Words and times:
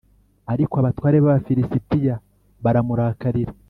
Ariko 0.53 0.73
abatware 0.77 1.17
b 1.19 1.25
Abafilisitiya 1.29 2.15
baramurakarira 2.63 3.51